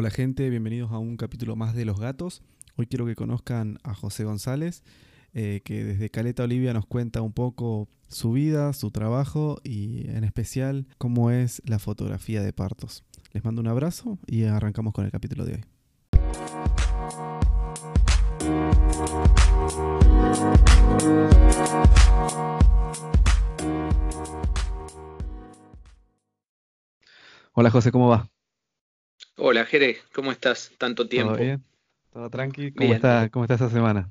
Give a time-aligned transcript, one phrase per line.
[0.00, 2.44] Hola gente, bienvenidos a un capítulo más de Los Gatos.
[2.76, 4.84] Hoy quiero que conozcan a José González,
[5.34, 10.22] eh, que desde Caleta Olivia nos cuenta un poco su vida, su trabajo y en
[10.22, 13.02] especial cómo es la fotografía de partos.
[13.32, 15.64] Les mando un abrazo y arrancamos con el capítulo de hoy.
[27.52, 28.30] Hola José, ¿cómo va?
[29.40, 30.72] Hola Jere, ¿cómo estás?
[30.78, 31.34] Tanto tiempo.
[31.34, 31.64] ¿Todo bien?
[32.12, 32.72] ¿Todo tranqui?
[32.72, 34.10] ¿Cómo, Está, ¿Cómo está esa semana?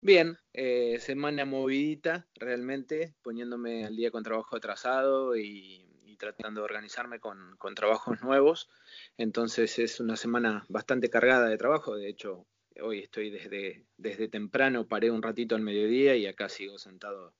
[0.00, 7.20] Bien, eh, semana movidita realmente, poniéndome al día con trabajo atrasado y, tratando de organizarme
[7.20, 8.70] con, trabajos nuevos.
[9.18, 11.94] Entonces es una semana bastante cargada de trabajo.
[11.94, 12.46] De hecho,
[12.80, 17.34] hoy estoy desde, desde temprano, paré un ratito al mediodía y acá sigo sentado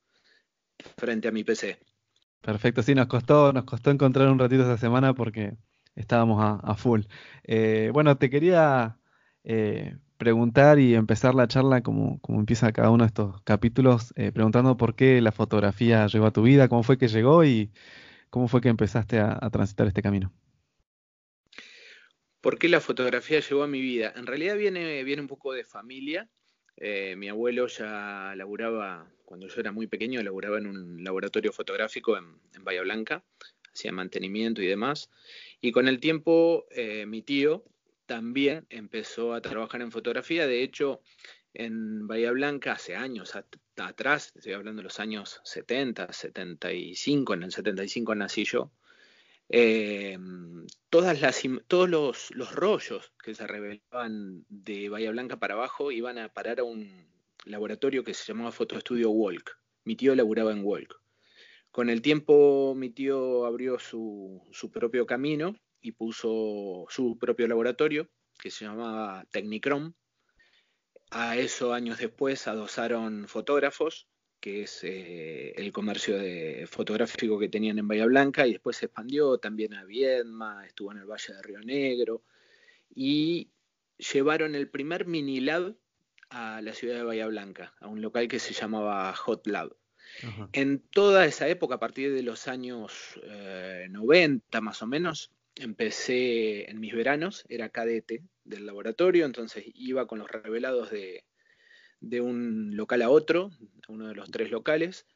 [0.99, 1.79] frente a mi PC.
[2.43, 5.57] Perfecto, sí, nos costó, nos costó encontrar un ratito esa semana porque
[5.97, 7.03] estábamos a, full.
[7.45, 8.99] Eh, bueno, te quería
[9.45, 14.31] eh, preguntar y empezar la charla como, como, empieza cada uno de estos capítulos, eh,
[14.31, 17.73] preguntando por qué la fotografía llegó a tu vida, cómo fue que llegó y
[18.31, 20.33] cómo fue que empezaste a, transitar este camino.
[22.41, 24.13] ¿Por qué la fotografía llegó a mi vida?
[24.15, 26.29] En realidad viene, viene un poco de familia.
[27.17, 32.39] mi abuelo ya laburaba, cuando yo era muy pequeño, laburaba en un laboratorio fotográfico en,
[32.55, 33.25] en Bahía Blanca,
[33.73, 35.11] hacía mantenimiento y demás.
[35.61, 37.65] Y con el tiempo, eh, mi tío
[38.07, 40.47] también empezó a trabajar en fotografía.
[40.47, 41.01] De hecho,
[41.55, 43.35] en Bahía Blanca, hace años
[43.77, 48.71] atrás, estoy hablando de los años 70, 75, en el 75 nací yo,
[49.49, 50.19] eh,
[50.91, 56.19] todas las, todos los, los, rollos que se revelaban de Bahía Blanca para abajo iban
[56.19, 57.07] a parar a un
[57.45, 59.59] laboratorio que se llamaba Fotoestudio Walk.
[59.85, 61.01] Mi tío laburaba en Walk.
[61.77, 64.41] Con el tiempo mi tío abrió su,
[64.73, 69.93] propio camino y puso su propio laboratorio que se llamaba Technicrom.
[71.11, 74.09] A eso años después adosaron fotógrafos,
[74.41, 76.17] que es eh, el comercio
[76.67, 80.99] fotográfico que tenían en Bahía Blanca, y después se expandió también a Viedma, estuvo en
[81.01, 82.23] el Valle de Río Negro,
[82.95, 83.51] y
[83.99, 85.77] llevaron el primer mini lab
[86.31, 89.77] a la ciudad de Bahía Blanca, a un local que se llamaba Hot Lab.
[90.53, 93.21] En toda esa época, a partir de los años
[93.89, 100.07] 90 eh, más o menos, empecé en mis veranos, era cadete del laboratorio, entonces iba
[100.07, 101.25] con los revelados de,
[102.21, 103.51] un local a otro,
[103.89, 105.07] uno de los tres locales,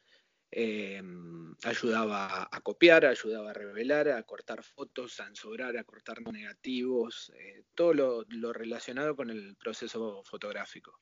[0.51, 7.31] em, ayudaba a copiar, ayudaba a revelar, a cortar fotos, a ensobrar, a cortar negativos,
[7.35, 10.99] eh, todo lo, relacionado con el proceso fotográfico.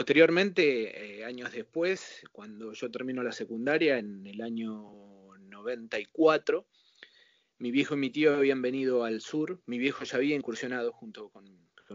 [0.00, 4.94] Posteriormente, eh, años después, cuando yo termino la secundaria, en el año
[5.38, 6.66] 94,
[7.58, 9.60] mi viejo y mi tío habían venido al sur.
[9.66, 11.44] Mi viejo ya había incursionado junto con,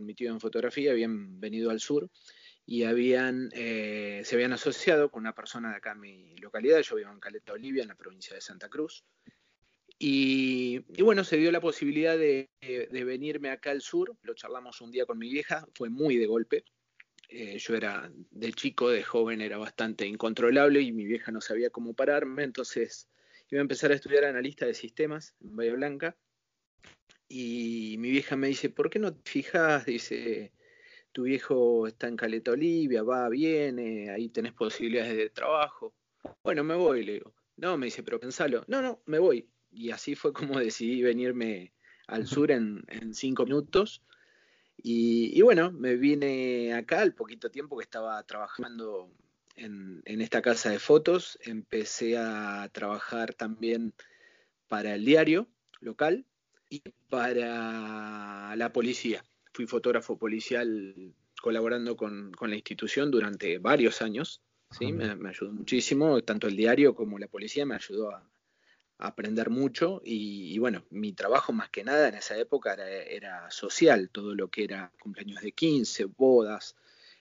[0.05, 2.11] mi tío en fotografía, habían venido al sur
[2.63, 6.81] y habían, eh, se habían asociado con una persona de acá en mi localidad.
[6.81, 9.03] Yo vivo en Caleta, Olivia, en la provincia de Santa Cruz.
[9.97, 14.15] Y, bueno, se dio la posibilidad de, de, venirme acá al sur.
[14.21, 16.65] Lo charlamos un día con mi vieja, fue muy de golpe.
[17.30, 21.69] Eh, yo era de chico, de joven, era bastante incontrolable y mi vieja no sabía
[21.69, 23.09] cómo pararme, entonces
[23.50, 26.16] iba a empezar a estudiar analista de sistemas en Bahía Blanca
[27.28, 29.86] y mi vieja me dice, ¿por qué no te fijas?
[29.86, 30.52] Dice,
[31.12, 35.94] tu viejo está en Caleta Olivia, va, viene, ahí tenés posibilidades de trabajo.
[36.44, 37.34] Bueno, me voy, le digo.
[37.57, 38.63] No, me dice, pero pensalo.
[38.68, 39.50] No, no, me voy.
[39.72, 41.74] Y así fue como decidí venirme
[42.07, 44.03] al sur en, en cinco minutos.
[44.78, 49.09] Y, bueno, me vine acá al poquito tiempo que estaba trabajando
[49.56, 51.40] en, esta casa de fotos.
[51.41, 53.94] Empecé a trabajar también
[54.68, 55.47] para el diario
[55.80, 56.25] local
[56.69, 59.24] y para la policía.
[59.53, 64.42] Fui fotógrafo policial colaborando con, la institución durante varios años.
[64.72, 64.92] ¿sí?
[64.92, 68.30] Me, me, ayudó muchísimo, tanto el diario como la policía me ayudó a,
[68.97, 74.36] aprender mucho y, bueno, mi trabajo más que nada en esa época era, social, todo
[74.36, 76.75] lo que era cumpleaños de 15, bodas,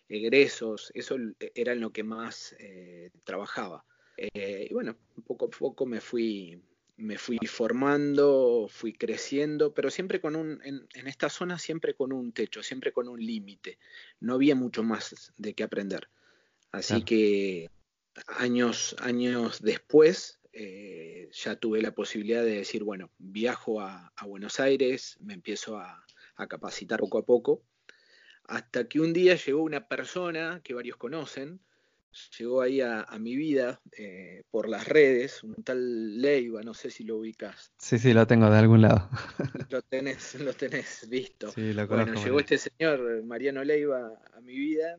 [0.08, 1.16] egresos, eso
[1.54, 3.84] era en lo que más eh, trabajaba.
[4.16, 6.62] Eh, y bueno, poco a poco me fui,
[6.96, 12.32] me fui formando, fui creciendo, pero siempre con un, en, esta zona siempre con un
[12.32, 13.78] techo, siempre con un límite.
[14.20, 16.08] No había mucho más de qué aprender.
[16.70, 17.70] Así que
[18.26, 25.16] años, años después eh, ya tuve la posibilidad de decir, bueno, viajo a, Buenos Aires,
[25.20, 26.04] me empiezo a,
[26.48, 27.62] capacitar poco a poco,
[28.44, 31.60] hasta que un día llegó una persona que varios conocen,
[32.38, 37.02] llegó ahí a, mi vida eh, por las redes, un tal Leiva, no sé si
[37.02, 37.72] lo ubicas.
[37.78, 39.10] Sí, sí, lo tengo de algún lado.
[39.70, 41.50] lo tenés, lo tenés visto.
[41.50, 44.96] Sí, lo bueno, llegó este señor, Mariano Leiva, a mi vida,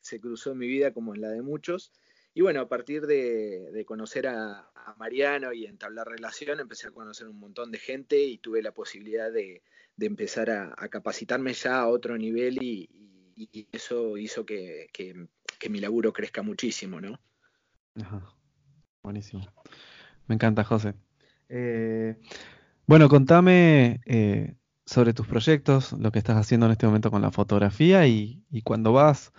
[0.00, 1.92] se cruzó en mi vida como en la de muchos.
[2.34, 7.40] Y bueno, a partir de, conocer a, Mariano y entablar relación, empecé a conocer un
[7.40, 9.62] montón de gente y tuve la posibilidad de,
[9.98, 12.90] empezar a, capacitarme ya a otro nivel y,
[13.72, 14.90] eso hizo que,
[15.70, 17.18] mi laburo crezca muchísimo, ¿no?
[17.94, 18.34] Ajá.
[19.02, 19.46] Buenísimo.
[20.26, 20.94] Me encanta, José.
[21.48, 22.16] Eh,
[22.86, 24.54] bueno, contame eh,
[24.84, 28.62] sobre tus proyectos, lo que estás haciendo en este momento con la fotografía y, y
[28.62, 29.32] cuando vas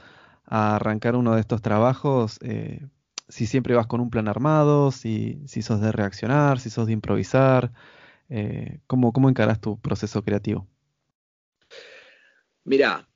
[0.45, 2.85] a arrancar uno de estos trabajos, eh,
[3.27, 6.93] si siempre vas con un plan armado, si, si sos de reaccionar, si sos de
[6.93, 7.71] improvisar,
[8.29, 10.67] eh, ¿cómo, ¿cómo encarás tu proceso creativo?
[12.63, 13.07] Mira,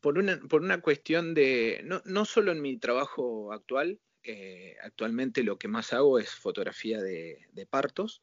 [0.00, 5.44] por una, por una cuestión de, no, no solo en mi trabajo actual, eh, actualmente
[5.44, 8.22] lo que más hago es fotografía de, de partos,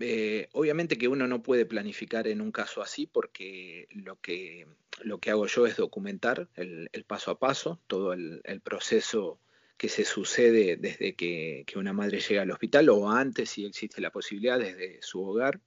[0.00, 4.66] eh, obviamente que uno no puede planificar en un caso así porque lo que,
[5.02, 9.38] lo que hago yo es documentar el, paso a paso, todo el, proceso
[9.76, 14.10] que se sucede desde que, una madre llega al hospital o antes si existe la
[14.10, 15.60] posibilidad desde su hogar,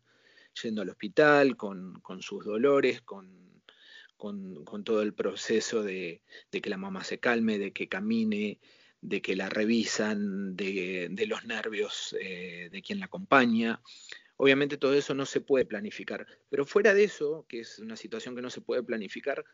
[0.63, 3.61] yendo al hospital con, sus dolores, con,
[4.17, 8.59] con, todo el proceso de, que la mamá se calme, de que camine,
[9.07, 13.81] de que la revisan, de, los nervios eh, de quien la acompaña.
[14.37, 18.35] Obviamente todo eso no se puede planificar, pero fuera de eso, que es una situación
[18.35, 19.45] que no se puede planificar,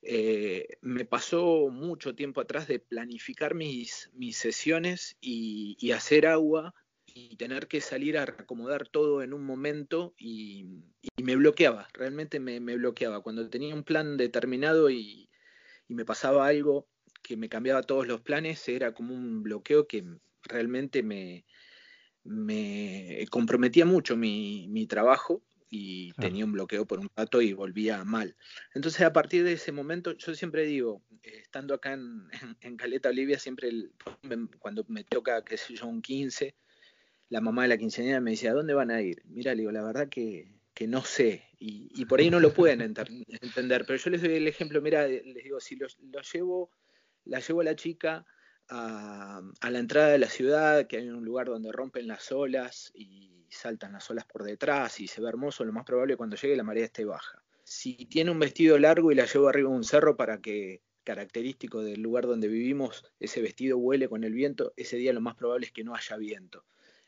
[0.00, 6.74] eh, me pasó mucho tiempo atrás de planificar mis, mis sesiones y, hacer agua
[7.06, 10.66] y tener que salir a acomodar todo en un momento y,
[11.22, 13.22] me bloqueaba, realmente me, bloqueaba.
[13.22, 15.30] Cuando tenía un plan determinado y
[15.88, 16.86] me pasaba algo
[17.24, 20.04] que me cambiaba todos los planes, era como un bloqueo que
[20.42, 21.44] realmente me,
[22.22, 28.04] me comprometía mucho mi, mi trabajo y tenía un bloqueo por un rato y volvía
[28.04, 28.36] mal.
[28.74, 32.28] Entonces a partir de ese momento, yo siempre digo, eh, estando acá en,
[32.60, 33.70] en, Caleta, Olivia, siempre
[34.60, 36.54] cuando me toca, qué sé yo, un 15,
[37.30, 39.22] la mamá de la quinceañera me decía, ¿a dónde van a ir?
[39.24, 42.52] Mira, le digo, la verdad que, que no sé, y, y, por ahí no lo
[42.52, 42.80] pueden
[43.40, 46.70] entender, pero yo les doy el ejemplo, mira, les digo, si los, los llevo,
[47.24, 48.24] la llevo a la chica
[48.68, 53.46] a, la entrada de la ciudad, que hay un lugar donde rompen las olas y
[53.50, 56.64] saltan las olas por detrás y se ve hermoso, lo más probable cuando llegue la
[56.64, 57.42] marea esté baja.
[57.62, 61.82] Si tiene un vestido largo y la llevo arriba de un cerro para que, característico
[61.82, 65.66] del lugar donde vivimos, ese vestido huele con el viento, ese día lo más probable
[65.66, 66.64] es que no haya viento.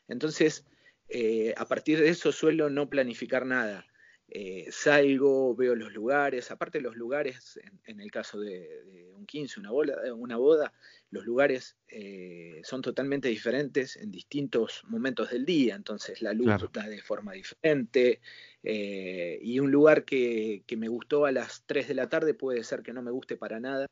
[0.07, 0.65] Entonces,
[1.09, 3.85] eh, a partir de eso suelo no planificar nada.
[4.29, 9.71] Eh, salgo, veo los lugares, aparte los lugares, en, el caso de, un 15, una,
[9.71, 10.73] boda, una boda
[11.11, 16.89] los lugares eh, son totalmente diferentes en distintos momentos del día, entonces la luz está
[16.89, 18.19] de forma diferente,
[18.63, 22.65] eh, y un lugar que, que, me gustó a las 3 de la tarde puede
[22.65, 23.87] ser que no me guste para nada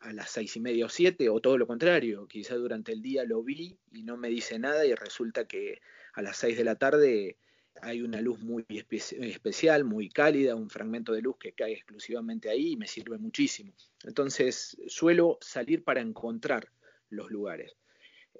[0.00, 3.24] a las seis y media o siete, o todo lo contrario, quizá durante el día
[3.24, 5.80] lo vi y no me dice nada y resulta que
[6.14, 7.36] a las 6 de la tarde
[7.84, 12.72] hay una luz muy especial, muy cálida, un fragmento de luz que cae exclusivamente ahí
[12.72, 13.74] y me sirve muchísimo.
[14.04, 16.68] Entonces suelo salir para encontrar
[17.10, 17.76] los lugares.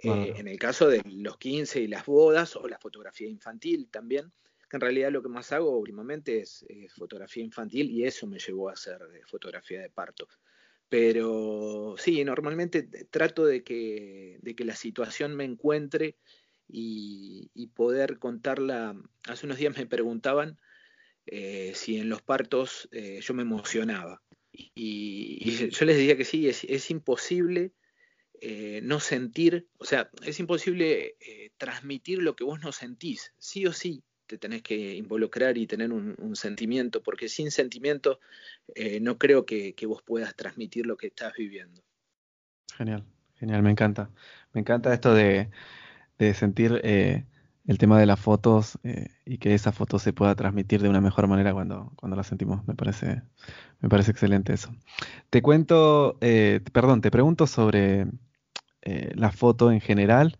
[0.02, 4.32] Eh, en el caso de los 15 y las bodas o la fotografía infantil también,
[4.68, 6.66] que en realidad lo que más hago últimamente es
[6.96, 10.26] fotografía infantil y eso me llevó a hacer eh, fotografía de parto.
[10.88, 16.16] Pero sí, normalmente trato de que, de que la situación me encuentre
[16.74, 18.96] y, poder contarla.
[19.26, 20.58] Hace unos días me preguntaban
[21.26, 24.22] eh, si en los partos eh, yo me emocionaba.
[24.52, 27.72] Y, yo les decía que sí, es, imposible
[28.40, 31.16] eh, no sentir, o sea, es imposible
[31.56, 33.32] transmitir lo que vos no sentís.
[33.38, 38.20] Sí o sí te tenés que involucrar y tener un, sentimiento, porque sin sentimiento
[39.00, 41.82] no creo que vos puedas transmitir lo que estás viviendo.
[42.76, 43.04] Genial,
[43.36, 44.10] genial, me encanta.
[44.52, 45.50] Me encanta esto de
[46.18, 47.26] de sentir eh,
[47.66, 51.00] el tema de las fotos eh, y que esa foto se pueda transmitir de una
[51.00, 52.66] mejor manera cuando, cuando la sentimos.
[52.66, 53.22] Me parece,
[53.80, 54.70] me parece excelente eso.
[55.30, 58.06] Te cuento, eh, perdón, te pregunto sobre
[59.14, 60.38] la foto en general.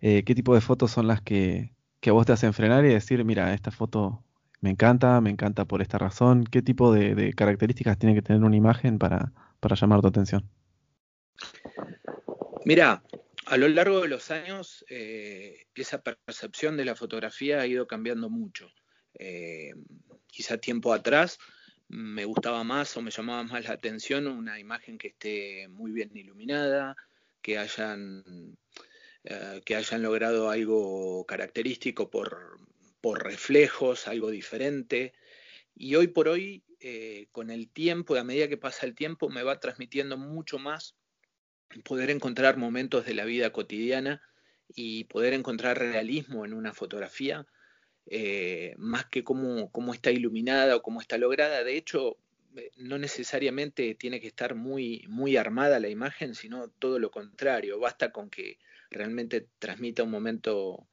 [0.00, 3.24] ¿Qué tipo de fotos son las que, que a vos te hacen frenar y decir,
[3.24, 4.22] mira, esta foto
[4.60, 6.44] me encanta, me encanta por esta razón?
[6.44, 10.46] ¿Qué tipo de, de características tiene que tener una imagen para, para llamar tu atención?
[12.66, 13.02] Mira,
[13.46, 18.28] a lo largo de los años, eh, esa percepción de la fotografía ha ido cambiando
[18.28, 18.68] mucho.
[19.14, 19.72] Eh,
[20.26, 21.38] quizá tiempo atrás
[21.88, 26.10] me gustaba más o me llamaba más la atención una imagen que esté muy bien
[26.16, 26.96] iluminada,
[27.40, 28.58] que hayan,
[29.22, 32.58] eh, que hayan logrado algo característico por,
[33.00, 35.14] por reflejos, algo diferente.
[35.76, 36.64] Y hoy por hoy,
[37.30, 40.96] con el tiempo, a medida que pasa el tiempo, me va transmitiendo mucho más
[41.84, 44.22] poder encontrar momentos de la vida cotidiana
[44.74, 47.46] y poder encontrar realismo en una fotografía
[48.08, 51.64] eh, más que cómo, cómo, está iluminada o cómo está lograda.
[51.64, 52.18] De hecho,
[52.56, 57.80] eh, no necesariamente tiene que estar muy, muy armada la imagen, sino todo lo contrario.
[57.80, 58.58] Basta con que
[58.90, 60.86] realmente transmita un momento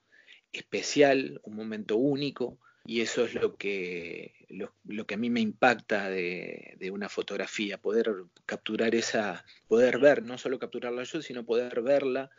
[0.51, 6.09] especial, un momento único, y eso es lo que, lo, que a mí me impacta
[6.09, 8.11] de, de, una fotografía, poder
[8.45, 12.29] capturar esa, poder ver, no solo capturarla yo, sino poder verla,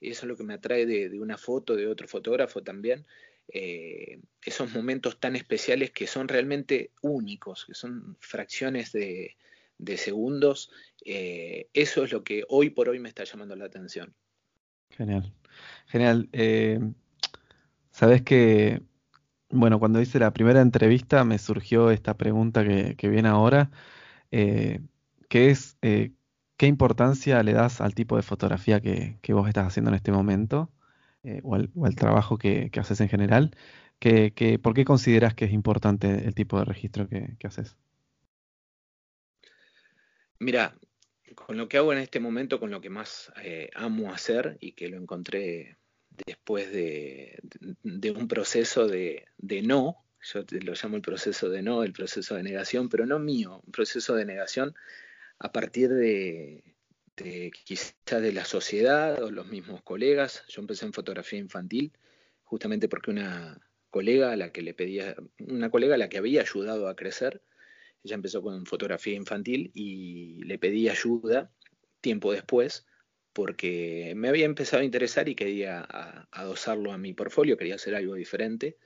[0.00, 3.06] eso es lo que me atrae de, de una foto de otro fotógrafo también,
[3.48, 9.36] eh, esos momentos tan especiales que son realmente únicos, que son fracciones de,
[9.96, 10.70] segundos,
[11.04, 14.14] eh, eso es lo que hoy por hoy me está llamando la atención.
[14.90, 15.32] Genial,
[15.86, 16.28] genial.
[16.32, 16.78] Eh,
[17.92, 18.80] Sabes que,
[19.52, 23.70] bueno, cuando hice la primera entrevista me surgió esta pregunta que, viene ahora,
[24.30, 24.80] que
[25.30, 30.12] es, ¿qué importancia le das al tipo de fotografía que, vos estás haciendo en este
[30.12, 30.70] momento?
[31.24, 33.56] Eh, o, al, trabajo que, haces en general,
[33.98, 37.76] que, ¿por qué consideras que es importante el tipo de registro que, haces?
[40.40, 40.76] Mira,
[41.36, 44.72] con lo que hago en este momento, con lo que más eh, amo hacer y
[44.72, 45.78] que lo encontré
[46.26, 47.38] después de,
[48.16, 49.26] un proceso de,
[49.64, 53.62] no, yo lo llamo el proceso de no, el proceso de negación, pero no mío,
[53.64, 54.74] un proceso de negación
[55.38, 56.76] a partir de,
[57.16, 60.44] de, quizá de la sociedad o los mismos colegas.
[60.48, 61.92] Yo empecé en fotografía infantil
[62.44, 66.42] justamente porque una colega a la que le pedía, una colega a la que había
[66.42, 67.42] ayudado a crecer,
[68.04, 71.50] ella empezó con fotografía infantil y le pedí ayuda
[72.00, 72.86] tiempo después
[73.32, 75.86] porque me había empezado a interesar y quería
[76.30, 78.76] adosarlo a mi portfolio, quería hacer algo diferente.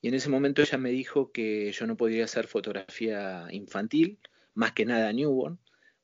[0.00, 4.18] Y en ese momento ella me dijo que yo no podía hacer fotografía infantil,
[4.54, 5.58] más que nada newborn,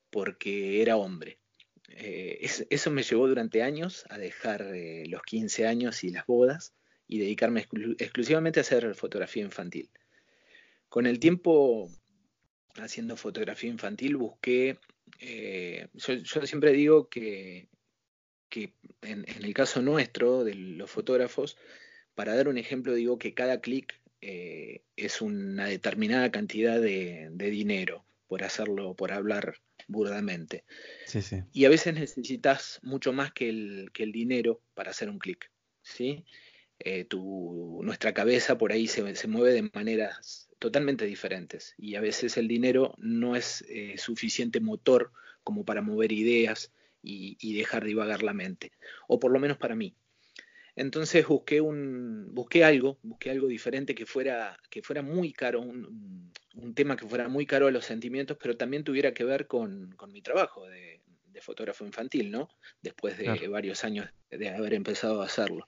[0.09, 1.39] porque era hombre.
[1.89, 6.73] Eh, eso me llevó durante años a dejar eh, los 15 años y las bodas
[7.07, 7.65] y dedicarme
[7.97, 9.89] exclusivamente a hacer fotografía infantil.
[10.89, 11.89] Con el tiempo
[12.75, 14.77] haciendo fotografía infantil busqué,
[15.19, 17.67] eh, yo, siempre digo que,
[18.49, 21.57] que en, el caso nuestro de los fotógrafos,
[22.15, 28.03] para dar un ejemplo digo que cada clic es una determinada cantidad de, de dinero
[28.27, 29.55] por hacerlo, por hablar
[29.87, 30.63] burdamente.
[31.53, 35.49] Y a veces necesitas mucho más que el, que el dinero para hacer un clic.
[35.81, 36.25] ¿sí?
[36.79, 42.01] Eh, tu, nuestra cabeza por ahí se, se, mueve de maneras totalmente diferentes y a
[42.01, 45.11] veces el dinero no es eh, suficiente motor
[45.43, 46.71] como para mover ideas
[47.07, 48.71] y, y, dejar divagar la mente,
[49.07, 49.95] o por lo menos para mí.
[50.75, 56.31] Entonces busqué un, busqué algo, busqué algo diferente que fuera, que fuera muy caro, un,
[56.55, 59.93] un tema que fuera muy caro a los sentimientos, pero también tuviera que ver con,
[59.95, 62.49] con mi trabajo de, de, fotógrafo infantil, ¿no?
[62.81, 65.67] Después de varios años de haber empezado a hacerlo.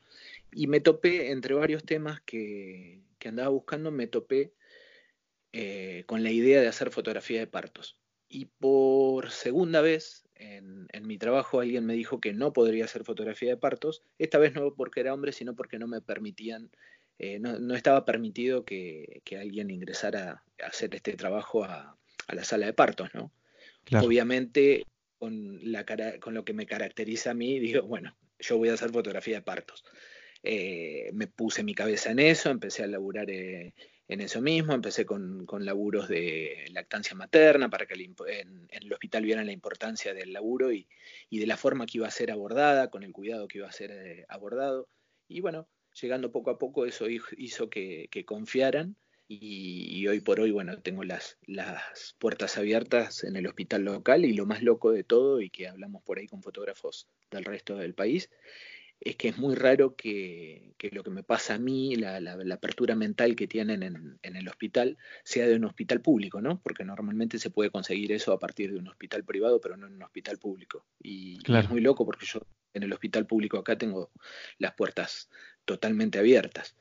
[0.52, 4.54] Y me topé, entre varios temas que, que andaba buscando, me topé
[5.54, 7.98] eh, con la idea de hacer fotografía de partos.
[8.30, 13.04] Y por segunda vez en, en, mi trabajo alguien me dijo que no podría hacer
[13.04, 16.70] fotografía de partos, esta vez no porque era hombre, sino porque no me permitían
[17.20, 21.98] eh, no, estaba permitido que, alguien ingresara a hacer este trabajo a,
[22.30, 23.34] la sala de partos, ¿no?
[24.02, 24.86] Obviamente,
[25.18, 25.86] con, la
[26.22, 29.42] con lo que me caracteriza a mí, digo, bueno, yo voy a hacer fotografía de
[29.42, 29.84] partos.
[30.44, 33.74] Eh, me puse mi cabeza en eso, empecé a laburar eh,
[34.10, 39.46] en eso mismo, empecé con, laburos de lactancia materna para que en, el hospital vieran
[39.46, 40.88] la importancia del laburo y,
[41.30, 43.72] y, de la forma que iba a ser abordada, con el cuidado que iba a
[43.72, 44.90] ser abordado.
[45.28, 48.96] Y bueno, llegando poco a poco eso hizo que, confiaran
[49.28, 54.34] y, hoy por hoy, bueno, tengo las, las puertas abiertas en el hospital local y
[54.34, 57.94] lo más loco de todo y que hablamos por ahí con fotógrafos del resto del
[57.94, 58.30] país
[59.02, 62.18] es que es muy raro que, lo que me pasa a mí, la,
[62.52, 66.60] apertura mental que tienen en, el hospital, sea de un hospital público, ¿no?
[66.62, 69.96] Porque normalmente se puede conseguir eso a partir de un hospital privado, pero no en
[69.96, 70.86] un hospital público.
[71.02, 72.42] Y, es muy loco porque yo
[72.74, 74.12] en el hospital público acá tengo
[74.58, 75.30] las puertas
[75.64, 76.76] totalmente abiertas.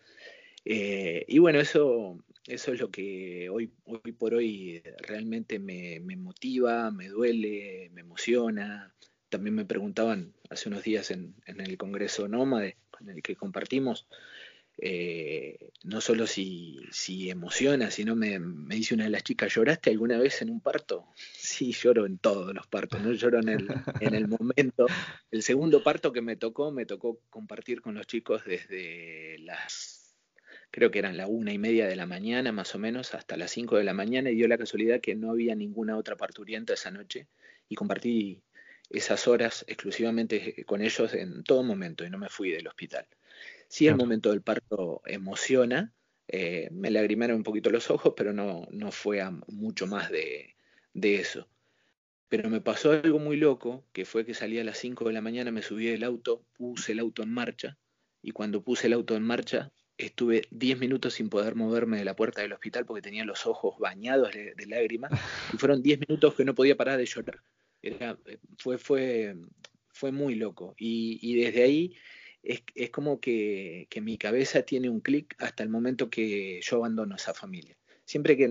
[0.65, 6.17] Eh, y bueno, eso, eso es lo que hoy, hoy por hoy realmente me, me
[6.17, 8.93] motiva, me duele, me emociona,
[9.29, 14.07] también me preguntaban hace unos días en, el Congreso Nómade, con el que compartimos,
[14.81, 19.91] eh, no solo si, si emociona, sino me, me, dice una de las chicas, ¿lloraste
[19.91, 21.07] alguna vez en un parto?
[21.35, 23.69] Sí, lloro en todos los partos, no lloro en el,
[24.01, 24.87] en el momento.
[25.31, 30.15] El segundo parto que me tocó, me tocó compartir con los chicos desde las,
[30.71, 33.51] creo que eran la una y media de la mañana más o menos, hasta las
[33.51, 36.91] cinco de la mañana, y dio la casualidad que no había ninguna otra parturienta esa
[36.91, 37.27] noche,
[37.69, 38.43] y compartí
[38.91, 43.07] esas horas exclusivamente con ellos en todo momento, y no me fui del hospital.
[43.69, 45.93] Sí, el momento del parto emociona,
[46.27, 50.55] eh, me lagrimaron un poquito los ojos, pero no, no fue mucho más de,
[50.95, 51.49] de, eso.
[52.29, 55.21] Pero me pasó algo muy loco, que fue que salí a las 5 de la
[55.21, 57.79] mañana, me subí del auto, puse el auto en marcha,
[58.23, 62.17] y cuando puse el auto en marcha, estuve 10 minutos sin poder moverme de la
[62.17, 65.13] puerta del hospital porque tenía los ojos bañados de, lágrimas,
[65.53, 67.41] y fueron 10 minutos que no podía parar de llorar.
[67.83, 68.15] Eh,
[68.59, 69.37] fue, fue,
[69.89, 70.75] fue muy loco.
[70.79, 71.95] Y, y desde ahí
[72.43, 76.77] es, es como que, que, mi cabeza tiene un clic hasta el momento que yo
[76.77, 77.77] abandono esa familia.
[78.05, 78.47] Siempre que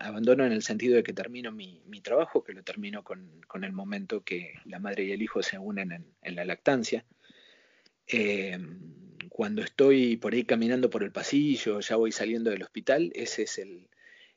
[0.00, 3.64] abandono en el sentido de que termino mi, mi trabajo, que lo termino con, con,
[3.64, 7.06] el momento que la madre y el hijo se unen en, en la lactancia.
[8.06, 8.58] Eh,
[9.30, 13.58] cuando estoy por ahí caminando por el pasillo, ya voy saliendo del hospital, ese es
[13.58, 13.88] el,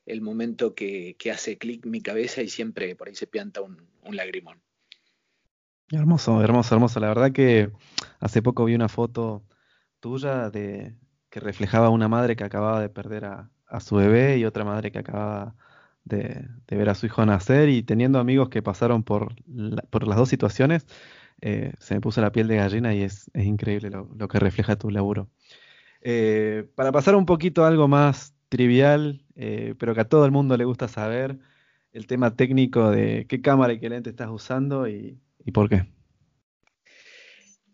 [0.06, 3.86] el momento que, que hace clic mi cabeza y siempre por ahí se pianta un,
[4.04, 4.62] un lagrimón.
[5.90, 7.00] Hermoso, hermoso, hermoso.
[7.00, 7.70] La verdad que
[8.20, 9.44] hace poco vi una foto
[10.00, 10.96] tuya de
[11.30, 14.98] que reflejaba una madre que acababa de perder a, su bebé y otra madre que
[14.98, 15.56] acababa
[16.04, 19.34] de, ver a su hijo nacer y teniendo amigos que pasaron por,
[19.90, 20.86] por las dos situaciones,
[21.40, 24.90] eh, se me puso la piel de gallina y es, increíble lo, que refleja tu
[24.90, 25.28] laburo.
[26.02, 30.30] Eh, para pasar un poquito a algo más trivial, eh, pero que a todo el
[30.30, 31.38] mundo le gusta saber,
[31.94, 35.86] el tema técnico de qué cámara y qué lente estás usando y, ¿Y por qué?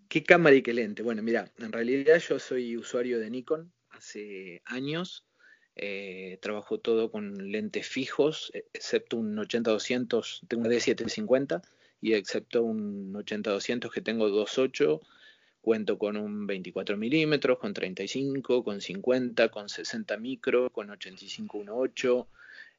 [0.09, 1.03] ¿Qué cámara y qué lente?
[1.03, 5.25] Bueno, mira, en realidad yo soy usuario de Nikon hace años.
[5.77, 11.63] Eh, trabajo todo con lentes fijos, excepto un 80-200, tengo una D750
[12.01, 15.01] y excepto un 80-200 que tengo 2.8,
[15.63, 22.27] cuento con un 24 milímetros, con 35, con 50, con 60 micro, con 85 1.8.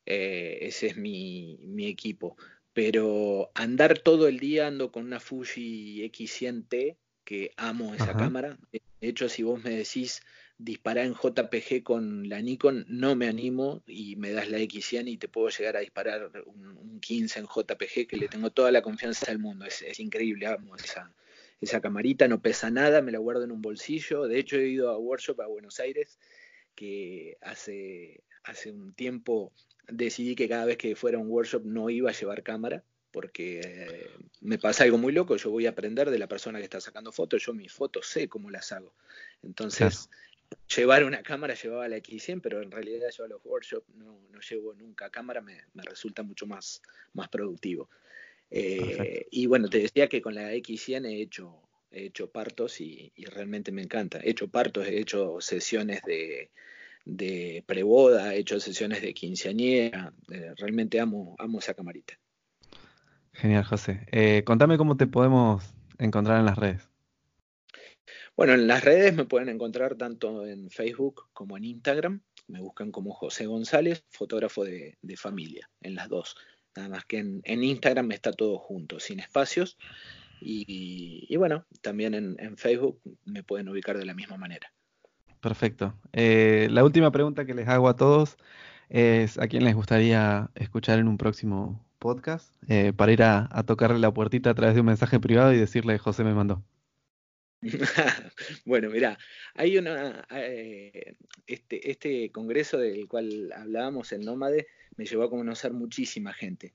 [0.05, 2.35] Eh, ese es mi, mi equipo
[2.73, 8.57] pero andar todo el día ando con una Fuji X100T, que amo esa cámara.
[8.71, 10.21] De hecho, si vos me decís
[10.57, 15.17] disparar en JPG con la Nikon, no me animo y me das la X100 y
[15.17, 19.25] te puedo llegar a disparar un, 15 en JPG, que le tengo toda la confianza
[19.27, 19.65] del mundo.
[19.65, 21.13] Es, increíble, amo esa,
[21.59, 24.27] esa camarita, no pesa nada, me la guardo en un bolsillo.
[24.27, 26.19] De hecho, he ido a workshop a Buenos Aires,
[26.75, 29.51] que hace, hace un tiempo
[29.87, 33.61] decidí que cada vez que fuera a un workshop no iba a llevar cámara, porque
[33.63, 36.79] eh, me pasa algo muy loco, yo voy a aprender de la persona que está
[36.79, 38.93] sacando fotos, yo mis fotos sé cómo las hago.
[39.43, 40.09] Entonces,
[40.75, 44.39] llevar una cámara llevaba la X100, pero en realidad yo a los workshops no, no
[44.39, 46.81] llevo nunca cámara, me, me, resulta mucho más,
[47.13, 47.89] más productivo.
[48.49, 53.11] Eh, y bueno, te decía que con la X100 he hecho, he hecho partos y,
[53.15, 54.19] y realmente me encanta.
[54.19, 56.49] He hecho partos, he hecho sesiones de
[57.05, 62.19] de preboda, he hecho sesiones de quinceañera, eh, realmente amo, amo esa camarita.
[63.33, 64.05] Genial, José.
[64.11, 65.63] Eh, contame cómo te podemos
[65.97, 66.89] encontrar en las redes.
[68.35, 72.21] Bueno, en las redes me pueden encontrar tanto en Facebook como en Instagram.
[72.47, 76.35] Me buscan como José González, fotógrafo de, familia, en las dos.
[76.75, 79.77] Nada más que en, Instagram está todo junto, sin espacios.
[80.43, 84.73] Y, bueno, también en Facebook me pueden ubicar de la misma manera.
[85.41, 85.95] Perfecto.
[86.13, 88.37] Eh, la última pregunta que les hago a todos
[88.89, 93.99] es a quién les gustaría escuchar en un próximo podcast eh, para ir a, tocarle
[93.99, 96.63] la puertita a través de un mensaje privado y decirle José me mandó.
[98.65, 99.17] bueno, mira,
[99.55, 101.15] hay una eh,
[101.47, 106.73] este, este congreso del cual hablábamos, el Nómade, me llevó a conocer muchísima gente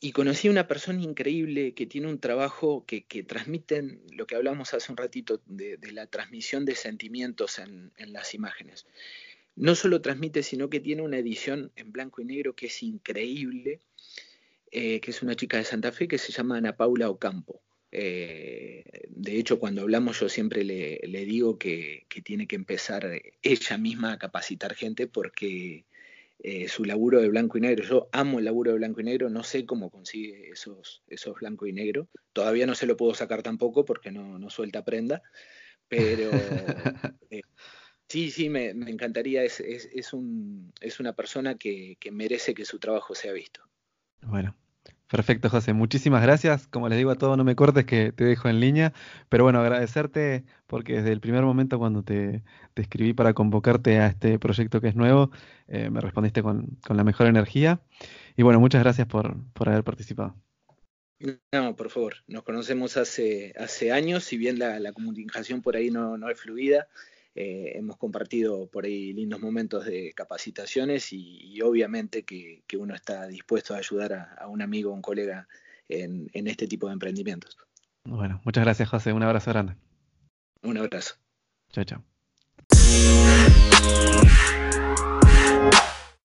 [0.00, 4.36] y conocí a una persona increíble que tiene un trabajo que, que transmiten lo que
[4.36, 8.86] hablamos hace un ratito de, la transmisión de sentimientos en, las imágenes.
[9.56, 13.80] No solo transmite, sino que tiene una edición en blanco y negro que es increíble,
[14.70, 17.62] eh, que es una chica de Santa Fe que se llama Ana Paula Ocampo.
[17.96, 23.08] Eh, de hecho, cuando hablamos yo siempre le, digo que, tiene que empezar
[23.40, 25.84] ella misma a capacitar gente porque
[26.38, 27.84] eh, su laburo de blanco y negro.
[27.84, 31.66] Yo amo el laburo de blanco y negro, no sé cómo consigue esos, esos blanco
[31.66, 32.08] y negro.
[32.32, 35.22] Todavía no se lo puedo sacar tampoco porque no, no suelta prenda,
[35.88, 36.30] pero
[37.30, 37.42] eh,
[38.08, 39.42] sí, sí, me, encantaría.
[39.44, 43.62] Es, es, un, es una persona que, que merece que su trabajo sea visto.
[44.22, 44.56] Bueno,
[45.14, 45.72] Perfecto, José.
[45.74, 46.66] Muchísimas gracias.
[46.66, 48.92] Como les digo a todos, no me cortes que te dejo en línea.
[49.28, 52.42] Pero bueno, agradecerte porque desde el primer momento cuando te,
[52.74, 55.30] escribí para convocarte a este proyecto que es nuevo,
[55.68, 57.80] eh, me respondiste con, la mejor energía.
[58.36, 60.34] Y bueno, muchas gracias por, haber participado.
[61.52, 62.16] No, por favor.
[62.26, 63.54] Nos conocemos hace,
[63.92, 66.88] años, si bien la, comunicación por ahí no es fluida.
[67.34, 73.74] Eh, hemos compartido por ahí lindos momentos de capacitaciones y, obviamente que, uno está dispuesto
[73.74, 75.48] a ayudar a, un amigo o un colega
[75.88, 77.56] en, en este tipo de emprendimientos.
[78.04, 79.74] Bueno, muchas gracias José, un abrazo grande.
[80.62, 81.16] Un abrazo.
[81.70, 82.04] Chao, chao.